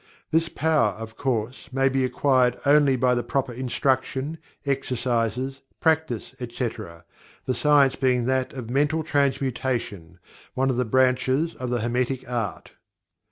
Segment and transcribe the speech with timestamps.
[0.31, 7.05] This power of course may be acquired only by the proper instruction, exercises, practice, etc.,
[7.45, 10.17] the science being that of Mental Transmutation,
[10.55, 12.71] one of the branches of the Hermetic Art.